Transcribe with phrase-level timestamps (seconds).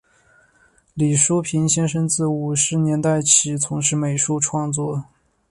[0.95, 5.05] 李叔平先生自五十年代起从事美术创作。